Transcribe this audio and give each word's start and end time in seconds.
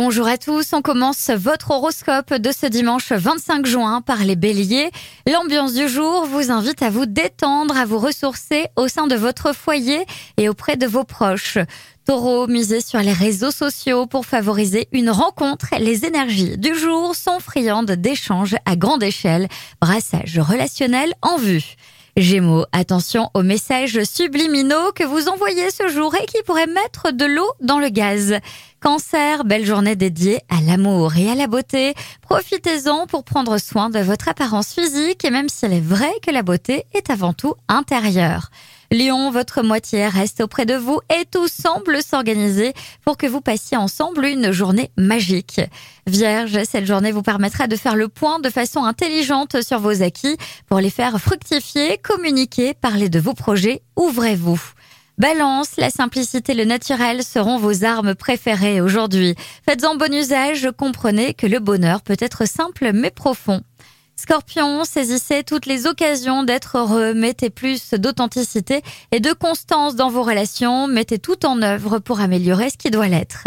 Bonjour 0.00 0.28
à 0.28 0.38
tous, 0.38 0.74
on 0.74 0.80
commence 0.80 1.28
votre 1.30 1.72
horoscope 1.72 2.32
de 2.32 2.52
ce 2.52 2.66
dimanche 2.66 3.10
25 3.10 3.66
juin 3.66 4.00
par 4.00 4.18
les 4.22 4.36
béliers. 4.36 4.92
L'ambiance 5.26 5.74
du 5.74 5.88
jour 5.88 6.24
vous 6.24 6.52
invite 6.52 6.82
à 6.82 6.88
vous 6.88 7.04
détendre, 7.04 7.76
à 7.76 7.84
vous 7.84 7.98
ressourcer 7.98 8.66
au 8.76 8.86
sein 8.86 9.08
de 9.08 9.16
votre 9.16 9.52
foyer 9.52 10.06
et 10.36 10.48
auprès 10.48 10.76
de 10.76 10.86
vos 10.86 11.02
proches. 11.02 11.58
Taureau, 12.06 12.46
misez 12.46 12.80
sur 12.80 13.00
les 13.00 13.12
réseaux 13.12 13.50
sociaux 13.50 14.06
pour 14.06 14.24
favoriser 14.24 14.86
une 14.92 15.10
rencontre. 15.10 15.66
Les 15.80 16.04
énergies 16.04 16.56
du 16.56 16.76
jour 16.76 17.16
sont 17.16 17.40
friandes 17.40 17.90
d'échanges 17.90 18.54
à 18.66 18.76
grande 18.76 19.02
échelle, 19.02 19.48
brassage 19.80 20.38
relationnel 20.38 21.12
en 21.22 21.38
vue. 21.38 21.74
Gémeaux, 22.20 22.64
attention 22.72 23.30
aux 23.34 23.44
messages 23.44 24.02
subliminaux 24.02 24.90
que 24.92 25.04
vous 25.04 25.28
envoyez 25.28 25.70
ce 25.70 25.86
jour 25.86 26.12
et 26.16 26.26
qui 26.26 26.42
pourraient 26.42 26.66
mettre 26.66 27.12
de 27.12 27.24
l'eau 27.24 27.48
dans 27.60 27.78
le 27.78 27.90
gaz. 27.90 28.38
Cancer, 28.80 29.44
belle 29.44 29.64
journée 29.64 29.94
dédiée 29.94 30.40
à 30.48 30.60
l'amour 30.60 31.16
et 31.16 31.30
à 31.30 31.36
la 31.36 31.46
beauté. 31.46 31.94
Profitez-en 32.22 33.06
pour 33.06 33.22
prendre 33.22 33.58
soin 33.58 33.88
de 33.88 34.00
votre 34.00 34.28
apparence 34.28 34.74
physique 34.74 35.24
et 35.24 35.30
même 35.30 35.48
s'il 35.48 35.72
est 35.72 35.80
vrai 35.80 36.10
que 36.26 36.32
la 36.32 36.42
beauté 36.42 36.86
est 36.92 37.08
avant 37.08 37.34
tout 37.34 37.54
intérieure. 37.68 38.50
Lion, 38.90 39.30
votre 39.30 39.62
moitié 39.62 40.06
reste 40.06 40.40
auprès 40.40 40.64
de 40.64 40.74
vous 40.74 41.00
et 41.14 41.26
tout 41.26 41.46
semble 41.46 42.02
s'organiser 42.02 42.72
pour 43.04 43.18
que 43.18 43.26
vous 43.26 43.42
passiez 43.42 43.76
ensemble 43.76 44.24
une 44.24 44.50
journée 44.50 44.90
magique. 44.96 45.60
Vierge, 46.06 46.64
cette 46.64 46.86
journée 46.86 47.12
vous 47.12 47.22
permettra 47.22 47.66
de 47.66 47.76
faire 47.76 47.96
le 47.96 48.08
point 48.08 48.40
de 48.40 48.48
façon 48.48 48.84
intelligente 48.84 49.60
sur 49.60 49.78
vos 49.78 50.02
acquis 50.02 50.38
pour 50.66 50.80
les 50.80 50.88
faire 50.88 51.20
fructifier, 51.20 51.98
communiquer, 51.98 52.72
parler 52.72 53.10
de 53.10 53.20
vos 53.20 53.34
projets, 53.34 53.82
ouvrez-vous. 53.96 54.60
Balance, 55.18 55.72
la 55.76 55.90
simplicité 55.90 56.54
le 56.54 56.64
naturel 56.64 57.22
seront 57.22 57.58
vos 57.58 57.84
armes 57.84 58.14
préférées 58.14 58.80
aujourd'hui. 58.80 59.34
Faites-en 59.68 59.96
bon 59.96 60.14
usage, 60.14 60.70
comprenez 60.78 61.34
que 61.34 61.46
le 61.46 61.58
bonheur 61.58 62.00
peut 62.00 62.16
être 62.20 62.46
simple 62.46 62.92
mais 62.94 63.10
profond. 63.10 63.60
Scorpion, 64.20 64.82
saisissez 64.82 65.44
toutes 65.44 65.66
les 65.66 65.86
occasions 65.86 66.42
d'être 66.42 66.76
heureux, 66.76 67.14
mettez 67.14 67.50
plus 67.50 67.94
d'authenticité 67.94 68.82
et 69.12 69.20
de 69.20 69.32
constance 69.32 69.94
dans 69.94 70.10
vos 70.10 70.24
relations, 70.24 70.88
mettez 70.88 71.20
tout 71.20 71.46
en 71.46 71.62
œuvre 71.62 72.00
pour 72.00 72.18
améliorer 72.18 72.68
ce 72.68 72.76
qui 72.76 72.90
doit 72.90 73.06
l'être. 73.06 73.44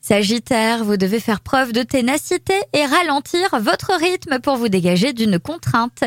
Sagittaire, 0.00 0.82
vous 0.82 0.96
devez 0.96 1.20
faire 1.20 1.40
preuve 1.42 1.72
de 1.72 1.82
ténacité 1.82 2.54
et 2.72 2.86
ralentir 2.86 3.60
votre 3.60 3.92
rythme 4.00 4.38
pour 4.38 4.56
vous 4.56 4.68
dégager 4.68 5.12
d'une 5.12 5.38
contrainte. 5.38 6.04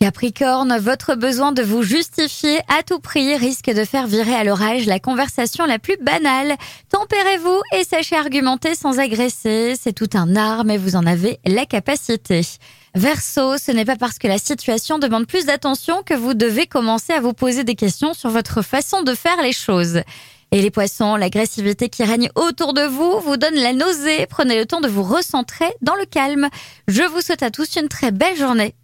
Capricorne, 0.00 0.78
votre 0.78 1.16
besoin 1.16 1.50
de 1.50 1.60
vous 1.60 1.82
justifier 1.82 2.60
à 2.68 2.84
tout 2.84 3.00
prix 3.00 3.34
risque 3.34 3.68
de 3.68 3.84
faire 3.84 4.06
virer 4.06 4.32
à 4.32 4.44
l'orage 4.44 4.86
la 4.86 5.00
conversation 5.00 5.66
la 5.66 5.80
plus 5.80 5.96
banale. 6.00 6.54
Tempérez-vous 6.88 7.60
et 7.76 7.82
sachez 7.82 8.14
argumenter 8.14 8.76
sans 8.76 9.00
agresser. 9.00 9.74
C'est 9.80 9.92
tout 9.92 10.10
un 10.14 10.36
art, 10.36 10.64
mais 10.64 10.76
vous 10.76 10.94
en 10.94 11.04
avez 11.04 11.40
la 11.44 11.66
capacité. 11.66 12.42
Verseau, 12.94 13.58
ce 13.58 13.72
n'est 13.72 13.84
pas 13.84 13.96
parce 13.96 14.18
que 14.18 14.28
la 14.28 14.38
situation 14.38 15.00
demande 15.00 15.26
plus 15.26 15.46
d'attention 15.46 16.04
que 16.04 16.14
vous 16.14 16.34
devez 16.34 16.68
commencer 16.68 17.12
à 17.12 17.20
vous 17.20 17.32
poser 17.32 17.64
des 17.64 17.74
questions 17.74 18.14
sur 18.14 18.30
votre 18.30 18.62
façon 18.62 19.02
de 19.02 19.14
faire 19.14 19.42
les 19.42 19.52
choses. 19.52 20.02
Et 20.52 20.62
les 20.62 20.70
poissons, 20.70 21.16
l'agressivité 21.16 21.88
qui 21.88 22.04
règne 22.04 22.30
autour 22.36 22.72
de 22.72 22.82
vous 22.82 23.18
vous 23.18 23.36
donne 23.36 23.56
la 23.56 23.72
nausée. 23.72 24.26
Prenez 24.30 24.58
le 24.58 24.64
temps 24.64 24.80
de 24.80 24.88
vous 24.88 25.02
recentrer 25.02 25.66
dans 25.82 25.96
le 25.96 26.06
calme. 26.06 26.48
Je 26.86 27.02
vous 27.02 27.20
souhaite 27.20 27.42
à 27.42 27.50
tous 27.50 27.74
une 27.76 27.88
très 27.88 28.12
belle 28.12 28.36
journée. 28.36 28.74